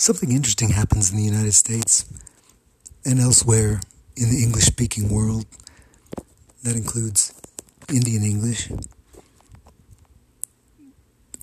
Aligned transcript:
something 0.00 0.32
interesting 0.32 0.70
happens 0.70 1.10
in 1.10 1.18
the 1.18 1.22
United 1.22 1.52
States 1.52 2.06
and 3.04 3.20
elsewhere 3.20 3.82
in 4.16 4.30
the 4.30 4.42
English 4.42 4.64
speaking 4.64 5.10
world. 5.10 5.44
That 6.62 6.74
includes 6.74 7.34
Indian 7.90 8.22
English, 8.22 8.70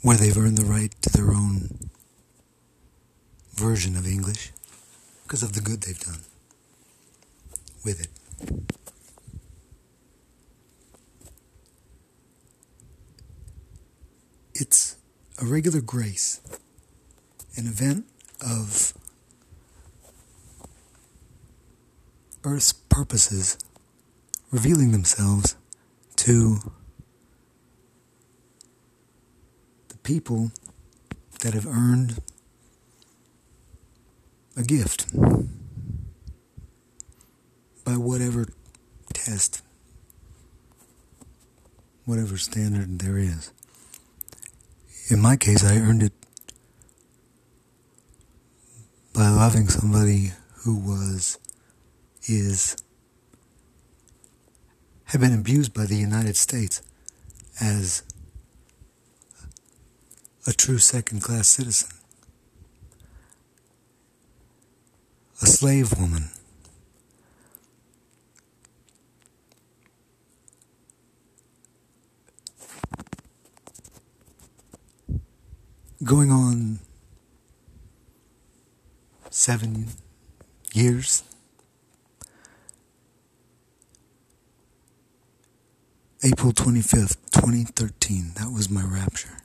where 0.02 0.18
they've 0.18 0.36
earned 0.36 0.58
the 0.58 0.66
right 0.66 0.92
to 1.04 1.10
their 1.12 1.30
own 1.30 1.92
version 3.54 3.96
of 3.96 4.08
English 4.08 4.52
because 5.24 5.44
of 5.44 5.54
the 5.54 5.62
good 5.62 5.82
they've 5.82 6.00
done 6.00 6.22
with 7.86 8.02
it. 8.02 8.10
It's 14.56 14.96
a 15.40 15.46
regular 15.46 15.82
grace, 15.82 16.42
an 17.56 17.68
event 17.68 18.06
of 18.42 18.94
Earth's 22.44 22.74
purposes 22.74 23.58
revealing 24.52 24.92
themselves 24.92 25.56
to 26.16 26.60
the 29.90 29.98
people 30.04 30.52
that 31.42 31.54
have 31.54 31.68
earned 31.68 32.22
a 34.56 34.64
gift 34.64 35.06
by 37.84 37.96
whatever 37.96 38.48
test, 39.14 39.62
whatever 42.06 42.38
standard 42.38 43.00
there 43.00 43.18
is. 43.18 43.52
In 45.10 45.20
my 45.22 45.38
case, 45.38 45.64
I 45.64 45.78
earned 45.78 46.04
it 46.04 46.14
by 49.28 49.34
loving 49.34 49.68
somebody 49.68 50.32
who 50.60 50.74
was, 50.74 51.38
is, 52.30 52.78
had 55.04 55.20
been 55.20 55.34
abused 55.34 55.74
by 55.74 55.86
the 55.86 55.98
United 55.98 56.38
States 56.38 56.82
as 57.60 58.04
a 60.46 60.54
true 60.54 60.78
second 60.78 61.22
class 61.22 61.50
citizen. 61.50 61.90
A 65.42 65.46
slave 65.46 66.00
woman. 66.00 66.30
Going 76.02 76.32
on 76.32 76.80
seven 79.38 79.86
years. 80.74 81.24
April 86.24 86.52
25th, 86.52 87.18
2013, 87.32 88.32
that 88.36 88.52
was 88.52 88.68
my 88.68 88.84
rapture. 88.84 89.44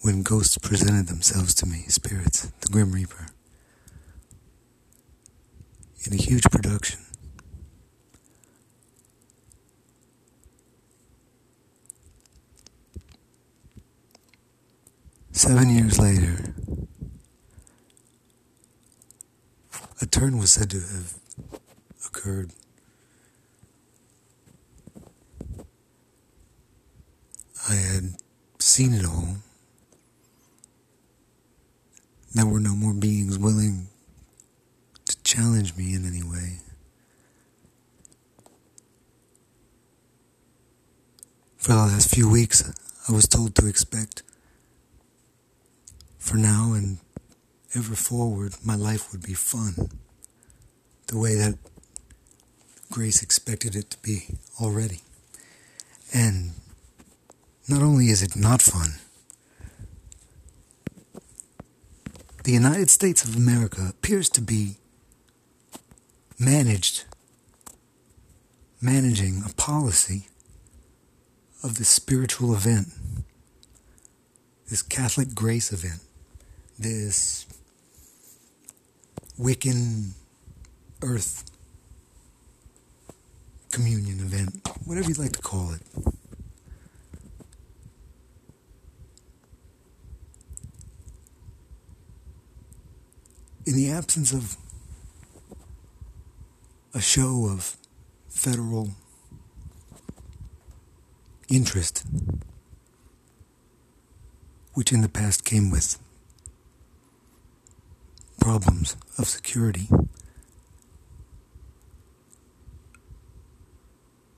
When 0.00 0.22
ghosts 0.22 0.56
presented 0.56 1.08
themselves 1.08 1.54
to 1.56 1.66
me, 1.66 1.84
spirits, 1.88 2.50
the 2.62 2.68
Grim 2.68 2.92
Reaper, 2.92 3.26
in 6.06 6.14
a 6.14 6.16
huge 6.16 6.44
production. 6.44 7.00
Seven 15.32 15.68
years 15.68 15.98
later, 15.98 16.54
a 20.00 20.06
turn 20.06 20.38
was 20.38 20.52
said 20.52 20.70
to 20.70 20.80
have 20.80 21.14
occurred. 22.06 22.50
I 27.68 27.74
had 27.74 28.16
seen 28.58 28.92
it 28.94 29.04
all. 29.04 29.36
There 32.34 32.46
were 32.46 32.60
no 32.60 32.74
more 32.74 32.92
beings 32.92 33.38
willing 33.38 33.88
to 35.06 35.22
challenge 35.22 35.76
me 35.76 35.94
in 35.94 36.06
any 36.06 36.22
way. 36.22 36.58
For 41.56 41.72
the 41.72 41.78
last 41.78 42.14
few 42.14 42.30
weeks, 42.30 42.72
I 43.08 43.12
was 43.12 43.26
told 43.26 43.54
to 43.56 43.66
expect, 43.66 44.22
for 46.18 46.36
now 46.36 46.74
and 46.74 46.98
ever 47.76 47.94
forward, 47.94 48.54
my 48.64 48.74
life 48.74 49.12
would 49.12 49.22
be 49.22 49.34
fun. 49.34 49.90
The 51.08 51.18
way 51.18 51.34
that 51.34 51.58
Grace 52.90 53.22
expected 53.22 53.76
it 53.76 53.90
to 53.90 53.98
be 53.98 54.36
already. 54.60 55.00
And 56.14 56.52
not 57.68 57.82
only 57.82 58.06
is 58.06 58.22
it 58.22 58.36
not 58.36 58.62
fun, 58.62 58.94
the 62.44 62.52
United 62.52 62.88
States 62.88 63.24
of 63.24 63.36
America 63.36 63.88
appears 63.90 64.30
to 64.30 64.40
be 64.40 64.76
managed, 66.38 67.04
managing 68.80 69.42
a 69.44 69.52
policy 69.54 70.28
of 71.62 71.76
this 71.76 71.88
spiritual 71.88 72.54
event, 72.54 72.88
this 74.70 74.82
Catholic 74.82 75.34
grace 75.34 75.72
event, 75.72 76.00
this 76.78 77.35
Wiccan 79.38 80.12
Earth 81.02 81.44
communion 83.70 84.20
event, 84.20 84.66
whatever 84.86 85.08
you'd 85.08 85.18
like 85.18 85.32
to 85.32 85.42
call 85.42 85.74
it. 85.74 85.82
In 93.66 93.74
the 93.74 93.90
absence 93.90 94.32
of 94.32 94.56
a 96.94 97.00
show 97.02 97.46
of 97.50 97.76
federal 98.30 98.92
interest, 101.50 102.04
which 104.72 104.92
in 104.92 105.02
the 105.02 105.08
past 105.10 105.44
came 105.44 105.70
with 105.70 105.98
problems 108.46 108.96
of 109.18 109.26
security. 109.26 109.88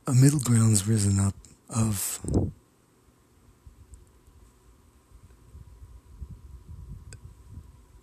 A 0.07 0.15
middle 0.15 0.41
ground's 0.41 0.89
risen 0.89 1.21
up 1.21 1.35
of 1.69 2.19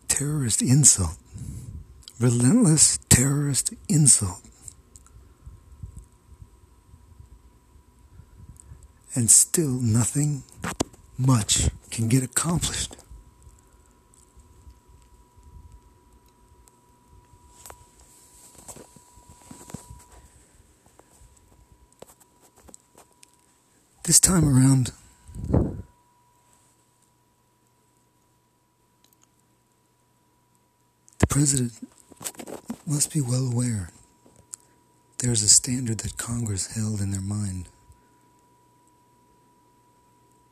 terrorist 0.08 0.62
insult, 0.62 1.18
relentless 2.20 3.00
terrorist 3.10 3.74
insult. 3.90 4.44
And 9.16 9.32
still 9.32 9.82
nothing 9.82 10.44
much 11.18 11.70
can 11.90 12.10
get 12.10 12.22
accomplished. 12.22 12.96
This 24.06 24.20
time 24.20 24.48
around, 24.48 24.92
the 31.18 31.28
president 31.28 31.74
must 32.86 33.12
be 33.12 33.20
well 33.20 33.48
aware 33.52 33.90
there's 35.18 35.42
a 35.42 35.48
standard 35.48 36.02
that 36.02 36.18
Congress 36.18 36.76
held 36.76 37.02
in 37.02 37.10
their 37.10 37.20
mind 37.20 37.68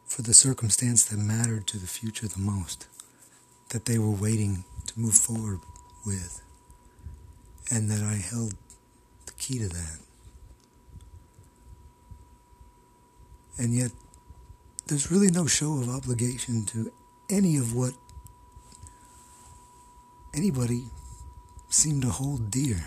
for 0.08 0.24
the 0.24 0.34
circumstance 0.34 1.04
that 1.06 1.20
mattered 1.20 1.68
to 1.68 1.78
the 1.78 1.86
future 1.86 2.28
the 2.28 2.40
most, 2.40 2.88
that 3.70 3.86
they 3.86 4.00
were 4.00 4.10
waiting 4.10 4.64
to 4.88 5.00
move 5.00 5.14
forward 5.14 5.60
with, 6.08 6.42
and 7.70 7.92
that 7.92 8.02
I 8.02 8.16
held 8.16 8.56
the 9.28 9.34
key 9.34 9.60
to 9.60 9.68
that. 9.70 10.00
And 13.58 13.74
yet, 13.74 13.92
there's 14.88 15.12
really 15.12 15.30
no 15.30 15.46
show 15.46 15.74
of 15.80 15.90
obligation 15.90 16.66
to 16.66 16.92
any 17.30 17.58
of 17.58 17.76
what 17.76 17.94
anybody 20.34 20.86
seemed 21.70 22.02
to 22.02 22.10
hold 22.10 22.52
dear 22.52 22.84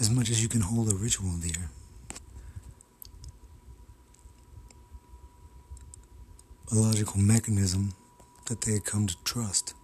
as 0.00 0.10
much 0.10 0.30
as 0.30 0.40
you 0.42 0.48
can 0.48 0.60
hold 0.60 0.90
a 0.90 0.94
ritual 0.94 1.32
dear. 1.40 1.70
A 6.70 6.74
logical 6.74 7.20
mechanism 7.20 7.94
that 8.46 8.60
they 8.60 8.74
had 8.74 8.84
come 8.84 9.06
to 9.06 9.16
trust. 9.24 9.74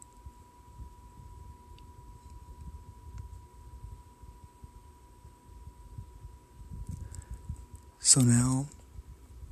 So 8.15 8.21
now 8.21 8.67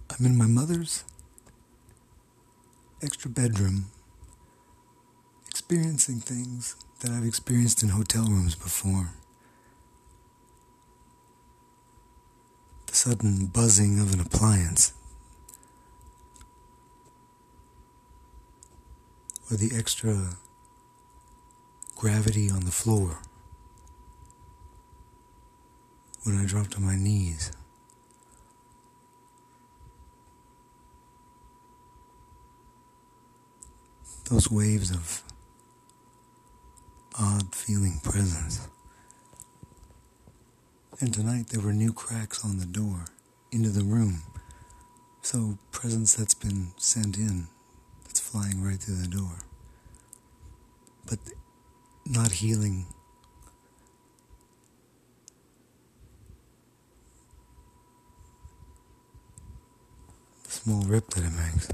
I'm 0.09 0.25
in 0.25 0.39
my 0.39 0.47
mother's 0.47 1.03
extra 3.03 3.29
bedroom, 3.29 3.87
experiencing 5.49 6.21
things 6.21 6.77
that 7.01 7.11
I've 7.11 7.27
experienced 7.27 7.83
in 7.83 7.89
hotel 7.89 8.23
rooms 8.23 8.55
before. 8.55 9.15
The 12.87 12.95
sudden 12.95 13.47
buzzing 13.47 13.99
of 13.99 14.15
an 14.15 14.21
appliance, 14.21 14.93
or 19.51 19.57
the 19.57 19.73
extra 19.77 20.37
gravity 21.97 22.49
on 22.49 22.61
the 22.61 22.71
floor 22.71 23.19
when 26.23 26.39
I 26.39 26.47
dropped 26.47 26.77
on 26.77 26.85
my 26.85 26.95
knees. 26.95 27.51
Those 34.33 34.51
waves 34.51 34.91
of 34.91 35.23
odd 37.19 37.55
feeling 37.55 38.01
presence. 38.03 38.67
And 41.01 41.13
tonight 41.13 41.49
there 41.49 41.61
were 41.61 41.75
new 41.75 41.93
cracks 41.93 42.43
on 42.43 42.57
the 42.57 42.65
door 42.65 43.05
into 43.51 43.69
the 43.69 43.85
room. 43.85 44.23
So, 45.21 45.59
presence 45.71 46.15
that's 46.15 46.33
been 46.33 46.69
sent 46.79 47.19
in, 47.19 47.47
that's 48.05 48.21
flying 48.21 48.65
right 48.65 48.81
through 48.81 49.03
the 49.03 49.09
door. 49.09 49.37
But 51.07 51.19
not 52.07 52.33
healing. 52.33 52.87
The 60.45 60.51
small 60.51 60.83
rip 60.85 61.11
that 61.11 61.23
it 61.23 61.33
makes. 61.33 61.69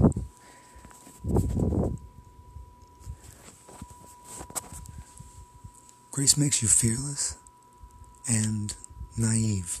Grace 6.19 6.35
makes 6.35 6.61
you 6.61 6.67
fearless 6.67 7.37
and 8.27 8.75
naive. 9.17 9.79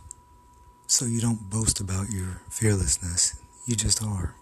So 0.87 1.03
you 1.03 1.19
don't 1.19 1.49
boast 1.49 1.81
about 1.81 2.07
your 2.11 2.41
fearlessness, 2.49 3.37
you 3.67 3.75
just 3.75 4.01
are. 4.01 4.33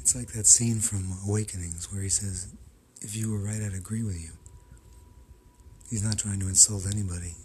It's 0.00 0.16
like 0.16 0.32
that 0.32 0.48
scene 0.48 0.80
from 0.80 1.12
Awakenings 1.28 1.92
where 1.92 2.02
he 2.02 2.08
says, 2.08 2.52
If 3.00 3.14
you 3.14 3.30
were 3.30 3.38
right, 3.38 3.62
I'd 3.62 3.72
agree 3.72 4.02
with 4.02 4.20
you. 4.20 4.32
He's 5.88 6.02
not 6.02 6.18
trying 6.18 6.40
to 6.40 6.48
insult 6.48 6.88
anybody, 6.92 7.36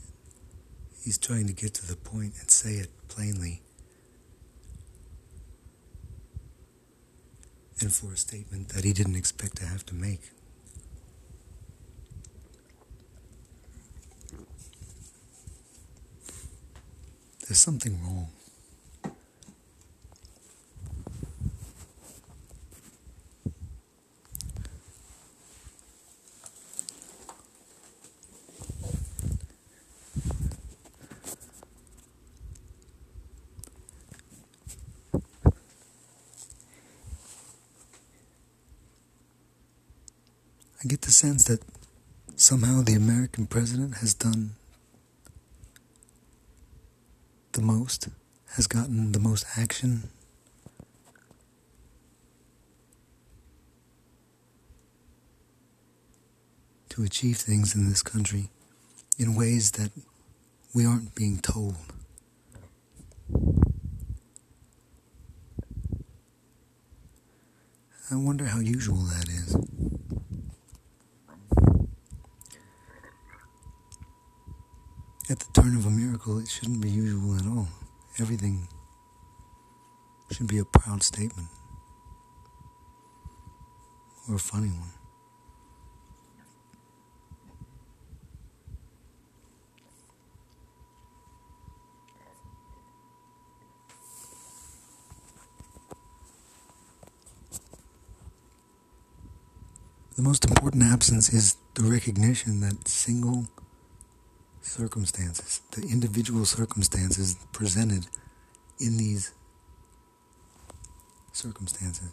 he's 1.05 1.19
trying 1.19 1.45
to 1.45 1.53
get 1.53 1.75
to 1.75 1.87
the 1.87 1.97
point 1.97 2.33
and 2.39 2.49
say 2.49 2.71
it 2.77 2.89
plainly 3.09 3.61
and 7.81 7.93
for 7.93 8.13
a 8.13 8.17
statement 8.17 8.69
that 8.69 8.83
he 8.83 8.93
didn't 8.93 9.15
expect 9.15 9.57
to 9.57 9.65
have 9.65 9.85
to 9.87 9.95
make. 9.95 10.31
There's 17.47 17.59
something 17.59 17.99
wrong. 18.03 18.27
I 40.81 40.87
get 40.87 41.01
the 41.01 41.11
sense 41.11 41.43
that 41.43 41.61
somehow 42.37 42.81
the 42.81 42.93
American 42.93 43.47
president 43.47 43.97
has 43.97 44.13
done 44.13 44.51
the 47.51 47.61
most, 47.61 48.07
has 48.55 48.65
gotten 48.65 49.11
the 49.11 49.19
most 49.19 49.45
action. 49.57 50.09
To 56.89 57.03
achieve 57.03 57.37
things 57.37 57.75
in 57.75 57.89
this 57.89 58.01
country 58.01 58.49
in 59.17 59.35
ways 59.35 59.71
that 59.71 59.91
we 60.73 60.85
aren't 60.85 61.13
being 61.13 61.39
told. 61.39 61.75
I 68.09 68.15
wonder 68.15 68.45
how 68.45 68.59
usual 68.59 68.97
that 68.97 69.27
is. 69.27 69.98
At 75.31 75.37
the 75.41 75.61
turn 75.61 75.75
of 75.75 75.85
a 75.85 75.91
miracle, 75.91 76.39
it 76.39 76.49
shouldn't 76.49 76.81
be 76.81 76.89
usual 76.89 77.35
at 77.35 77.45
all. 77.45 77.67
Everything 78.17 78.67
should 80.31 80.47
be 80.47 80.57
a 80.57 80.65
proud 80.65 81.03
statement 81.03 81.47
or 84.27 84.35
a 84.35 84.39
funny 84.39 84.69
one. 84.69 84.89
The 100.15 100.23
most 100.23 100.43
important 100.45 100.81
absence 100.81 101.31
is 101.31 101.55
the 101.75 101.83
recognition 101.83 102.61
that 102.61 102.87
single 102.87 103.45
circumstances, 104.61 105.61
the 105.71 105.81
individual 105.81 106.45
circumstances 106.45 107.35
presented 107.51 108.07
in 108.79 108.97
these 108.97 109.33
circumstances. 111.31 112.11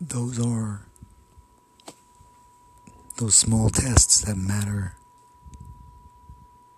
Those 0.00 0.44
are 0.44 0.86
those 3.18 3.34
small 3.34 3.70
tests 3.70 4.22
that 4.22 4.36
matter 4.36 4.94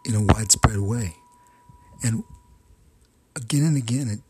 in 0.05 0.15
a 0.15 0.21
widespread 0.21 0.79
way. 0.79 1.17
And 2.03 2.25
again 3.35 3.65
and 3.65 3.77
again, 3.77 4.09
it, 4.09 4.21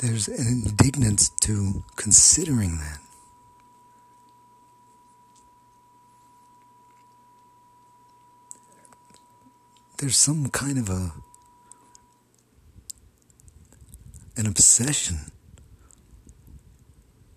there's 0.00 0.28
an 0.28 0.46
indignance 0.64 1.28
to 1.42 1.84
considering 1.96 2.78
that. 2.78 3.00
There's 9.98 10.16
some 10.16 10.48
kind 10.48 10.78
of 10.78 10.88
a 10.88 11.12
an 14.36 14.46
obsession 14.46 15.18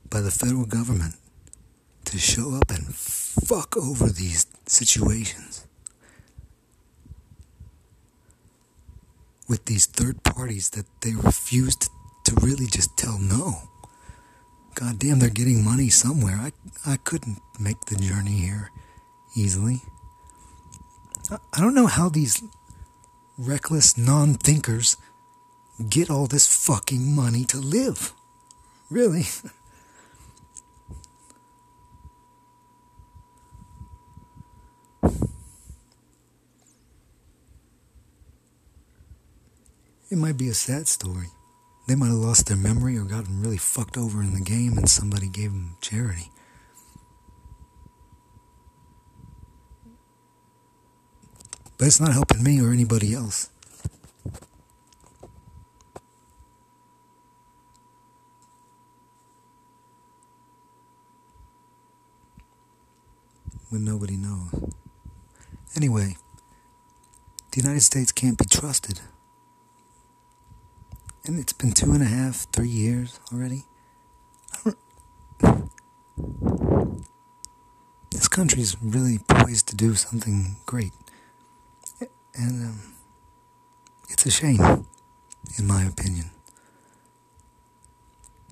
by 0.09 0.21
the 0.21 0.29
federal 0.29 0.65
government 0.65 1.15
to 2.05 2.19
show 2.19 2.53
up 2.53 2.69
and 2.69 2.93
fuck 2.93 3.75
over 3.75 4.07
these 4.09 4.45
situations 4.67 5.65
with 9.49 9.65
these 9.65 9.87
third 9.87 10.23
parties 10.23 10.69
that 10.71 10.85
they 11.01 11.13
refused 11.13 11.89
to 12.25 12.35
really 12.41 12.67
just 12.67 12.95
tell 12.97 13.17
no. 13.17 13.69
God 14.75 14.99
damn, 14.99 15.19
they're 15.19 15.29
getting 15.29 15.63
money 15.63 15.89
somewhere. 15.89 16.35
I, 16.35 16.51
I 16.85 16.97
couldn't 16.97 17.39
make 17.59 17.85
the 17.85 17.95
journey 17.95 18.37
here 18.37 18.69
easily. 19.35 19.81
I 21.31 21.61
don't 21.61 21.75
know 21.75 21.88
how 21.88 22.09
these 22.09 22.43
reckless 23.38 23.97
non 23.97 24.33
thinkers 24.33 24.97
get 25.89 26.09
all 26.09 26.27
this 26.27 26.47
fucking 26.47 27.15
money 27.15 27.45
to 27.45 27.57
live. 27.57 28.13
Really? 28.89 29.25
It 40.09 40.17
might 40.17 40.38
be 40.38 40.50
a 40.50 40.53
sad 40.53 40.89
story. 40.89 41.27
They 41.88 41.95
might 41.95 42.07
have 42.07 42.15
lost 42.15 42.47
their 42.47 42.57
memory 42.57 42.97
or 42.97 43.05
gotten 43.05 43.41
really 43.41 43.57
fucked 43.57 43.97
over 43.97 44.21
in 44.21 44.33
the 44.33 44.41
game 44.41 44.77
and 44.77 44.89
somebody 44.89 45.29
gave 45.29 45.53
them 45.53 45.77
charity. 45.79 46.29
But 51.81 51.88
it's 51.88 52.00
not 52.00 52.13
helping 52.13 52.43
me 52.43 52.61
or 52.61 52.71
anybody 52.71 53.11
else. 53.15 53.50
When 63.69 63.83
nobody 63.83 64.15
knows. 64.15 64.71
Anyway, 65.75 66.17
the 67.50 67.61
United 67.61 67.81
States 67.81 68.11
can't 68.11 68.38
be 68.38 68.45
trusted. 68.45 69.01
And 71.25 71.39
it's 71.39 71.53
been 71.53 71.71
two 71.71 71.93
and 71.93 72.03
a 72.03 72.05
half, 72.05 72.45
three 72.53 72.69
years 72.69 73.19
already. 73.33 73.63
This 78.11 78.27
country's 78.27 78.77
really 78.83 79.17
poised 79.27 79.67
to 79.69 79.75
do 79.75 79.95
something 79.95 80.57
great. 80.67 80.91
And 82.35 82.65
um, 82.65 82.93
it's 84.09 84.25
a 84.25 84.31
shame, 84.31 84.85
in 85.57 85.67
my 85.67 85.83
opinion, 85.83 86.31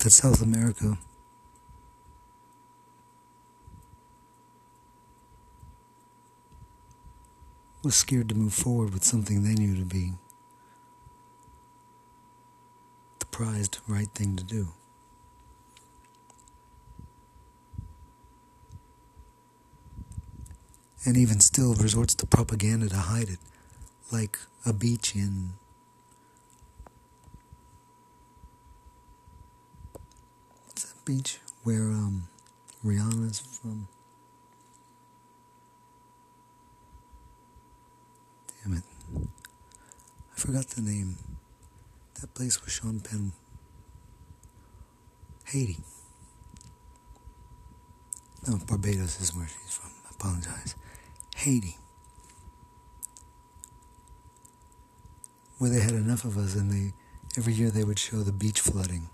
that 0.04 0.10
South 0.10 0.42
America 0.42 0.98
was 7.84 7.96
scared 7.96 8.30
to 8.30 8.36
move 8.36 8.54
forward 8.54 8.94
with 8.94 9.04
something 9.04 9.44
they 9.44 9.56
knew 9.56 9.76
to 9.76 9.86
be 9.86 10.14
the 13.20 13.26
prized 13.28 13.80
right 13.88 14.10
thing 14.10 14.36
to 14.36 14.44
do. 14.44 14.68
And 21.06 21.16
even 21.16 21.40
still 21.40 21.74
resorts 21.76 22.14
to 22.16 22.28
propaganda 22.28 22.90
to 22.90 22.98
hide 22.98 23.30
it, 23.30 23.40
like 24.12 24.40
a 24.66 24.74
beach 24.74 25.16
in 25.16 25.54
what's 30.66 30.84
that 30.84 31.06
beach 31.06 31.40
where 31.64 31.84
um, 31.84 32.28
Rihanna's 32.86 33.40
from? 33.40 33.88
Damn 38.64 38.74
it. 38.78 38.84
I 40.36 40.40
forgot 40.40 40.68
the 40.70 40.82
name. 40.82 41.18
That 42.22 42.34
place 42.34 42.64
was 42.64 42.74
Sean 42.74 43.00
Penn. 43.00 43.32
Haiti. 45.46 45.78
No, 48.48 48.58
Barbados 48.68 49.20
is 49.22 49.36
where 49.36 49.48
she's 49.48 49.74
from. 49.74 49.92
I 50.06 50.12
apologize. 50.12 50.76
Haiti. 51.36 51.78
Where 55.60 55.70
they 55.70 55.82
had 55.82 55.92
enough 55.92 56.26
of 56.26 56.38
us 56.38 56.56
and 56.56 56.72
they 56.72 56.94
every 57.38 57.54
year 57.54 57.70
they 57.70 57.84
would 57.84 58.00
show 58.00 58.24
the 58.24 58.32
beach 58.32 58.60
flooding. 58.60 59.10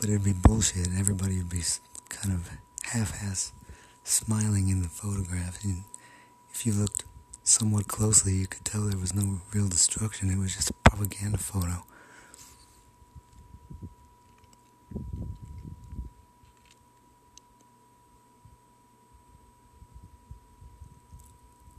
But 0.00 0.08
it'd 0.10 0.24
be 0.24 0.32
bullshit. 0.32 0.88
And 0.88 0.98
everybody 0.98 1.36
would 1.36 1.48
be 1.48 1.62
kind 2.08 2.34
of 2.34 2.50
half-ass 2.82 3.52
smiling 4.02 4.68
in 4.68 4.82
the 4.82 4.88
photograph. 4.88 5.62
And 5.62 5.84
if 6.52 6.66
you 6.66 6.72
looked 6.72 7.04
somewhat 7.44 7.86
closely, 7.86 8.32
you 8.32 8.46
could 8.46 8.64
tell 8.64 8.82
there 8.82 8.98
was 8.98 9.14
no 9.14 9.40
real 9.54 9.68
destruction. 9.68 10.30
It 10.30 10.38
was 10.38 10.56
just 10.56 10.70
a 10.70 10.74
propaganda 10.74 11.38
photo. 11.38 11.84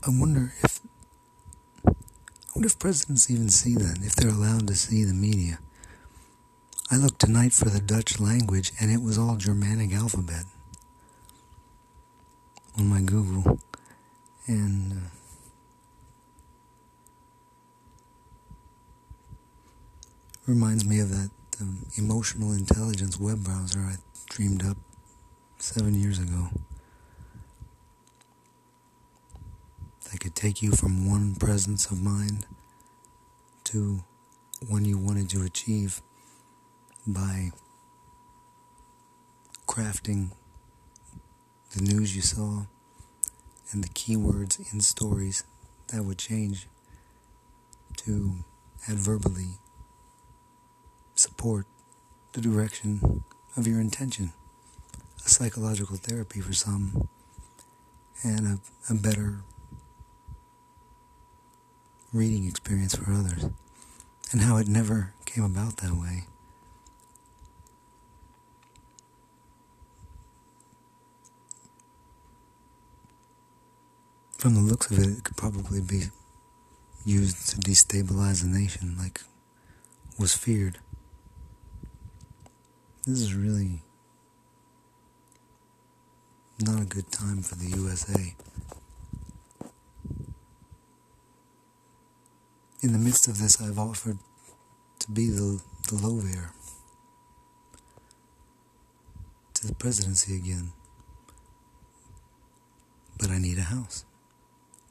I 0.06 0.10
wonder 0.10 0.54
if 0.62 0.80
I 1.86 1.90
wonder 2.54 2.66
if 2.66 2.77
presidents 2.88 3.30
even 3.30 3.50
see 3.50 3.74
that, 3.74 3.98
if 4.02 4.16
they're 4.16 4.30
allowed 4.30 4.66
to 4.66 4.74
see 4.74 5.04
the 5.04 5.12
media. 5.12 5.58
I 6.90 6.96
looked 6.96 7.18
tonight 7.18 7.52
for 7.52 7.66
the 7.66 7.82
Dutch 7.82 8.18
language 8.18 8.72
and 8.80 8.90
it 8.90 9.02
was 9.02 9.18
all 9.18 9.36
Germanic 9.36 9.92
alphabet 9.92 10.44
on 12.78 12.88
my 12.88 13.02
Google. 13.02 13.58
And 14.46 14.92
uh, 14.92 15.08
Reminds 20.46 20.86
me 20.86 21.00
of 21.00 21.10
that 21.10 21.30
um, 21.60 21.84
emotional 21.98 22.52
intelligence 22.52 23.20
web 23.20 23.44
browser 23.44 23.80
I 23.80 23.96
dreamed 24.30 24.64
up 24.64 24.78
seven 25.58 25.92
years 25.94 26.18
ago. 26.18 26.48
That 30.10 30.20
could 30.20 30.34
take 30.34 30.62
you 30.62 30.70
from 30.70 31.06
one 31.06 31.34
presence 31.34 31.90
of 31.90 32.00
mind 32.00 32.46
to 33.68 34.02
one 34.66 34.86
you 34.86 34.96
wanted 34.96 35.28
to 35.28 35.42
achieve 35.42 36.00
by 37.06 37.50
crafting 39.66 40.30
the 41.76 41.82
news 41.82 42.16
you 42.16 42.22
saw 42.22 42.64
and 43.70 43.84
the 43.84 43.88
keywords 43.90 44.72
in 44.72 44.80
stories 44.80 45.44
that 45.88 46.02
would 46.02 46.16
change 46.16 46.66
to 47.94 48.36
adverbally 48.88 49.58
support 51.14 51.66
the 52.32 52.40
direction 52.40 53.22
of 53.54 53.66
your 53.66 53.80
intention. 53.80 54.32
A 55.26 55.28
psychological 55.28 55.96
therapy 55.96 56.40
for 56.40 56.54
some, 56.54 57.06
and 58.22 58.46
a, 58.46 58.58
a 58.90 58.94
better 58.94 59.42
reading 62.12 62.46
experience 62.46 62.94
for 62.94 63.12
others. 63.12 63.46
And 64.30 64.42
how 64.42 64.56
it 64.56 64.68
never 64.68 65.14
came 65.24 65.44
about 65.44 65.78
that 65.78 65.92
way. 65.92 66.24
From 74.36 74.54
the 74.54 74.60
looks 74.60 74.90
of 74.90 74.98
it, 74.98 75.08
it 75.08 75.24
could 75.24 75.36
probably 75.36 75.80
be 75.80 76.04
used 77.04 77.48
to 77.48 77.56
destabilize 77.56 78.44
a 78.44 78.46
nation 78.46 78.96
like 78.98 79.22
was 80.18 80.34
feared. 80.36 80.78
This 83.06 83.20
is 83.20 83.34
really 83.34 83.82
not 86.60 86.82
a 86.82 86.84
good 86.84 87.10
time 87.10 87.42
for 87.42 87.54
the 87.54 87.70
USA. 87.76 88.34
In 92.80 92.92
the 92.92 92.98
midst 92.98 93.26
of 93.26 93.40
this, 93.40 93.60
I've 93.60 93.78
offered 93.78 94.18
to 95.00 95.10
be 95.10 95.30
the, 95.30 95.60
the 95.88 95.96
lawyer 95.96 96.52
to 99.54 99.66
the 99.66 99.74
presidency 99.74 100.36
again. 100.36 100.70
But 103.18 103.30
I 103.30 103.38
need 103.38 103.58
a 103.58 103.62
house. 103.62 104.04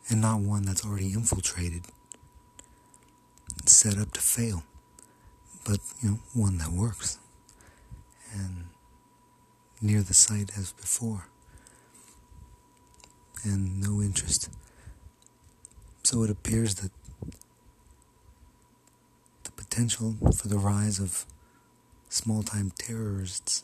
And 0.10 0.22
not 0.22 0.42
one 0.42 0.64
that's 0.64 0.86
already 0.86 1.14
infiltrated 1.14 1.84
and 3.58 3.70
set 3.70 3.98
up 3.98 4.12
to 4.14 4.22
fail, 4.22 4.64
but, 5.66 5.80
you 6.02 6.10
know, 6.10 6.20
one 6.34 6.58
that 6.58 6.70
works 6.70 7.20
and 8.34 8.66
near 9.82 10.02
the 10.02 10.14
site 10.14 10.52
as 10.58 10.74
before, 10.74 11.28
and 13.44 13.82
no 13.82 14.02
interest. 14.02 14.50
So 16.04 16.24
it 16.24 16.30
appears 16.30 16.76
that 16.76 16.92
potential 19.70 20.16
for 20.34 20.48
the 20.48 20.58
rise 20.58 21.00
of 21.00 21.26
small 22.10 22.44
time 22.44 22.72
terrorists 22.78 23.64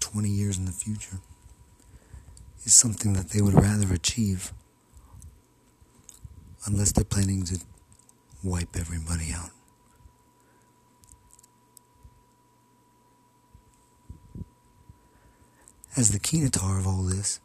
20 0.00 0.28
years 0.28 0.58
in 0.58 0.64
the 0.64 0.72
future 0.72 1.18
is 2.64 2.74
something 2.74 3.12
that 3.14 3.30
they 3.30 3.40
would 3.40 3.54
rather 3.54 3.92
achieve 3.92 4.52
unless 6.66 6.92
they're 6.92 7.04
planning 7.04 7.44
to 7.44 7.58
wipe 8.42 8.76
everybody 8.76 9.32
out. 9.32 9.50
as 15.98 16.12
the 16.12 16.20
Kinatar 16.20 16.78
of 16.78 16.86
all 16.86 17.02
this, 17.02 17.40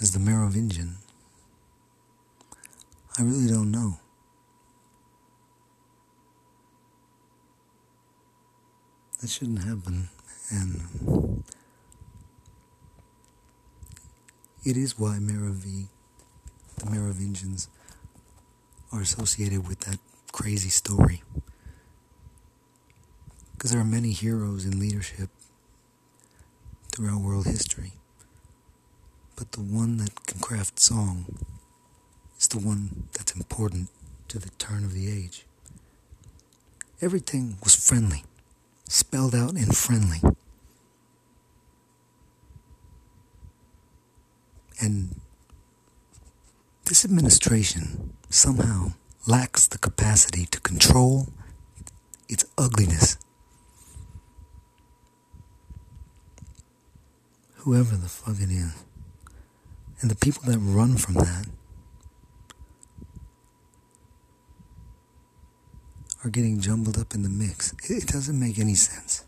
as 0.00 0.12
the 0.12 0.18
Merovingian, 0.18 0.96
I 3.18 3.22
really 3.22 3.48
don't 3.48 3.72
know. 3.72 3.98
That 9.20 9.28
shouldn't 9.28 9.64
happen, 9.64 10.08
and 10.52 11.42
it 14.64 14.76
is 14.76 14.96
why 14.96 15.18
Merovi, 15.20 15.88
the 16.76 16.86
Merovingians, 16.88 17.68
are 18.92 19.00
associated 19.00 19.66
with 19.66 19.80
that 19.80 19.98
crazy 20.30 20.68
story. 20.68 21.24
Because 23.52 23.72
there 23.72 23.80
are 23.80 23.84
many 23.84 24.12
heroes 24.12 24.64
in 24.64 24.78
leadership 24.78 25.30
throughout 26.94 27.20
world 27.20 27.46
history. 27.46 27.94
But 29.34 29.50
the 29.50 29.60
one 29.60 29.96
that 29.96 30.24
can 30.26 30.38
craft 30.38 30.78
song 30.78 31.26
is 32.48 32.60
the 32.60 32.66
one 32.66 33.08
that's 33.12 33.34
important 33.34 33.88
to 34.28 34.38
the 34.38 34.50
turn 34.58 34.84
of 34.84 34.94
the 34.94 35.10
age. 35.10 35.44
Everything 37.00 37.58
was 37.62 37.74
friendly, 37.74 38.24
spelled 38.88 39.34
out 39.34 39.56
in 39.56 39.66
friendly. 39.66 40.20
And 44.80 45.20
this 46.84 47.04
administration 47.04 48.14
somehow 48.30 48.92
lacks 49.26 49.66
the 49.66 49.78
capacity 49.78 50.46
to 50.46 50.60
control 50.60 51.28
its 52.28 52.44
ugliness. 52.56 53.18
Whoever 57.56 57.96
the 57.96 58.08
fuck 58.08 58.40
it 58.40 58.50
is. 58.50 58.72
And 60.00 60.10
the 60.10 60.16
people 60.16 60.42
that 60.46 60.58
run 60.58 60.96
from 60.96 61.14
that 61.14 61.46
are 66.24 66.30
getting 66.30 66.60
jumbled 66.60 66.98
up 66.98 67.14
in 67.14 67.22
the 67.22 67.28
mix. 67.28 67.72
It 67.88 68.06
doesn't 68.08 68.38
make 68.38 68.58
any 68.58 68.74
sense. 68.74 69.24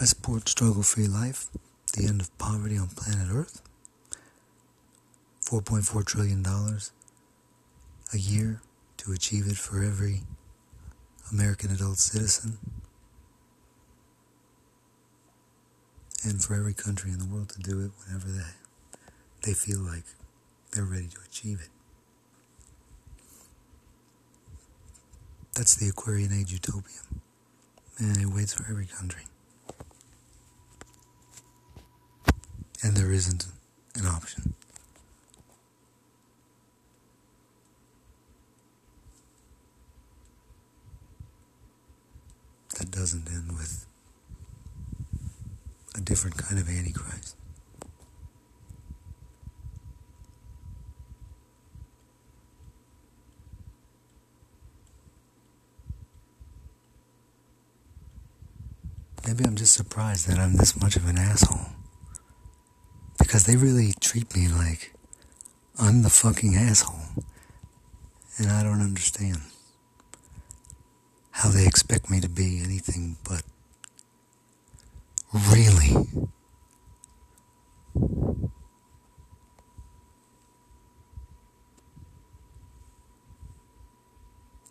I 0.00 0.04
support 0.04 0.48
struggle 0.48 0.82
free 0.82 1.08
life, 1.08 1.46
the 1.96 2.06
end 2.06 2.20
of 2.20 2.36
poverty 2.38 2.78
on 2.78 2.88
planet 2.88 3.28
Earth. 3.32 3.62
$4.4 5.44 6.04
trillion 6.04 6.44
a 8.12 8.18
year 8.18 8.60
to 8.98 9.12
achieve 9.12 9.46
it 9.48 9.56
for 9.56 9.82
every 9.82 10.20
American 11.32 11.70
adult 11.70 11.98
citizen. 11.98 12.58
And 16.24 16.42
for 16.42 16.54
every 16.54 16.74
country 16.74 17.10
in 17.10 17.18
the 17.18 17.24
world 17.24 17.48
to 17.50 17.60
do 17.60 17.80
it 17.80 17.90
whenever 18.04 18.28
they, 18.28 18.42
they 19.42 19.54
feel 19.54 19.80
like 19.80 20.04
they're 20.72 20.84
ready 20.84 21.06
to 21.08 21.18
achieve 21.26 21.60
it. 21.60 21.70
That's 25.54 25.74
the 25.74 25.88
Aquarian 25.88 26.32
Age 26.32 26.52
utopia. 26.52 27.00
And 27.98 28.16
it 28.16 28.26
waits 28.26 28.54
for 28.54 28.64
every 28.70 28.86
country. 28.86 29.22
And 32.82 32.96
there 32.96 33.12
isn't 33.12 33.46
an 33.96 34.06
option. 34.06 34.54
That 42.78 42.92
doesn't 42.92 43.28
end 43.28 43.48
with 43.58 43.84
a 45.96 46.00
different 46.00 46.36
kind 46.36 46.60
of 46.60 46.68
Antichrist. 46.68 47.34
Maybe 59.26 59.44
I'm 59.44 59.56
just 59.68 59.76
surprised 59.76 60.26
that 60.26 60.38
I'm 60.38 60.54
this 60.54 60.80
much 60.80 60.96
of 60.96 61.06
an 61.06 61.18
asshole 61.18 61.66
because 63.18 63.44
they 63.44 63.54
really 63.54 63.92
treat 64.00 64.34
me 64.34 64.48
like 64.48 64.94
I'm 65.78 66.00
the 66.00 66.08
fucking 66.08 66.56
asshole. 66.56 67.22
And 68.38 68.50
I 68.50 68.62
don't 68.62 68.80
understand 68.80 69.42
how 71.32 71.50
they 71.50 71.66
expect 71.66 72.08
me 72.08 72.18
to 72.20 72.30
be 72.30 72.62
anything 72.64 73.18
but 73.28 73.42
really. 75.52 76.06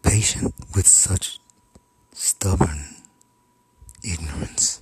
Patient 0.01 0.55
with 0.73 0.87
such 0.87 1.39
stubborn 2.13 2.95
ignorance. 4.03 4.76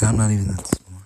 And 0.00 0.08
I'm 0.08 0.16
not 0.16 0.30
even 0.30 0.48
that 0.48 0.66
smart. 0.66 1.04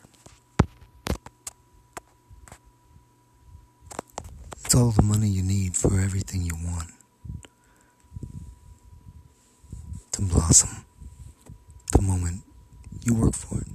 It's 4.65 4.75
all 4.75 4.91
the 4.91 5.03
money 5.03 5.29
you 5.29 5.43
need 5.43 5.77
for 5.77 6.01
everything 6.01 6.43
you 6.43 6.55
want 6.65 6.91
to 10.13 10.23
blossom 10.23 10.85
the 11.93 12.03
moment 12.03 12.43
you 13.05 13.15
work 13.15 13.35
for 13.35 13.61
it. 13.61 13.68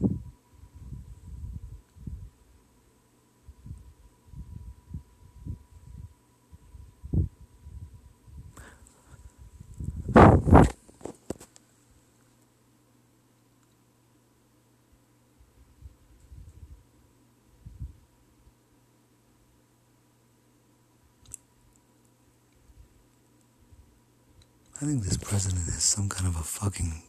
I 24.83 24.85
think 24.85 25.03
this 25.03 25.15
president 25.15 25.63
has 25.63 25.81
some 25.81 26.09
kind 26.09 26.27
of 26.27 26.35
a 26.35 26.43
fucking 26.43 27.03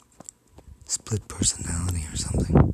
split 0.84 1.26
personality 1.26 2.04
or 2.08 2.16
something. 2.16 2.72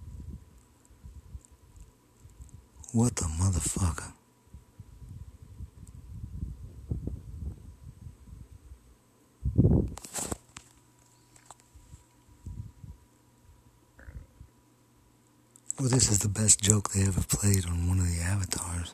What 2.93 3.17
the 3.17 3.25
motherfucker? 3.25 4.13
Well, 15.79 15.89
this 15.89 16.11
is 16.11 16.19
the 16.19 16.29
best 16.29 16.61
joke 16.61 16.91
they 16.91 17.05
ever 17.05 17.23
played 17.23 17.65
on 17.65 17.89
one 17.89 18.01
of 18.01 18.07
the 18.07 18.21
avatars. 18.21 18.93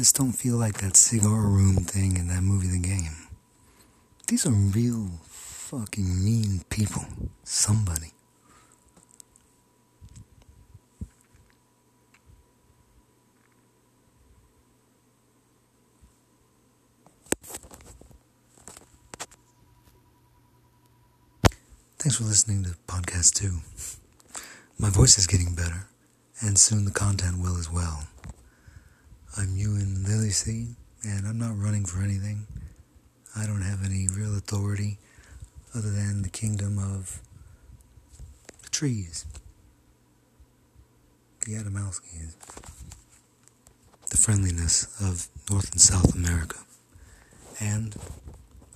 This 0.00 0.14
don't 0.14 0.32
feel 0.32 0.56
like 0.56 0.78
that 0.78 0.96
cigar 0.96 1.42
room 1.42 1.76
thing 1.76 2.16
in 2.16 2.28
that 2.28 2.40
movie 2.40 2.68
The 2.68 2.78
Game. 2.78 3.28
These 4.28 4.46
are 4.46 4.50
real 4.50 5.10
fucking 5.26 6.24
mean 6.24 6.62
people. 6.70 7.04
Somebody. 7.44 8.06
Thanks 21.98 22.16
for 22.16 22.24
listening 22.24 22.64
to 22.64 22.70
podcast 22.88 23.34
two. 23.34 23.58
My 24.78 24.88
voice 24.88 25.18
is 25.18 25.26
getting 25.26 25.54
better, 25.54 25.88
and 26.40 26.56
soon 26.56 26.86
the 26.86 26.90
content 26.90 27.42
will 27.42 27.58
as 27.58 27.70
well. 27.70 28.06
I'm 29.36 29.56
Ewan 29.56 29.89
Lily 30.30 30.34
Seed, 30.36 30.76
and 31.02 31.26
I'm 31.26 31.40
not 31.40 31.58
running 31.58 31.84
for 31.84 32.04
anything. 32.04 32.46
I 33.36 33.46
don't 33.46 33.62
have 33.62 33.84
any 33.84 34.06
real 34.06 34.36
authority 34.36 34.98
other 35.74 35.90
than 35.90 36.22
the 36.22 36.28
kingdom 36.28 36.78
of 36.78 37.20
the 38.62 38.68
trees. 38.68 39.26
The 41.44 41.54
Adamowskis. 41.54 42.36
The 44.08 44.16
friendliness 44.16 44.86
of 45.00 45.26
North 45.50 45.72
and 45.72 45.80
South 45.80 46.14
America. 46.14 46.58
And 47.58 47.96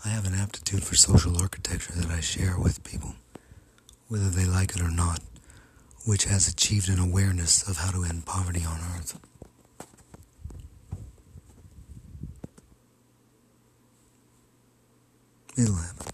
I 0.05 0.09
have 0.09 0.27
an 0.27 0.35
aptitude 0.35 0.83
for 0.83 0.97
social 0.97 1.40
architecture 1.40 1.93
that 1.93 2.11
I 2.11 2.19
share 2.19 2.59
with 2.59 2.83
people, 2.83 3.14
whether 4.09 4.29
they 4.29 4.45
like 4.45 4.75
it 4.75 4.83
or 4.83 4.90
not, 4.90 5.21
which 6.05 6.25
has 6.25 6.49
achieved 6.49 6.88
an 6.88 6.99
awareness 6.99 7.62
of 7.69 7.77
how 7.77 7.93
to 7.93 8.03
end 8.03 8.27
poverty 8.27 8.64
on 8.64 8.81
Earth. 8.97 9.21
It'll 15.57 15.75
happen. 15.77 16.13